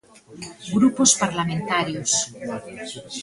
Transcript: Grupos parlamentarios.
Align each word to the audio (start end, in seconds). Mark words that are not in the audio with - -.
Grupos 0.75 1.09
parlamentarios. 1.23 2.11